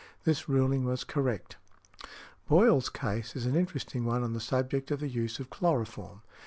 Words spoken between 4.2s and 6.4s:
on the subject of the use of chloroform.